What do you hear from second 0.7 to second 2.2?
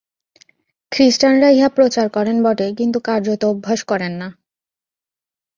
খ্রীষ্টানরা ইহা প্রচার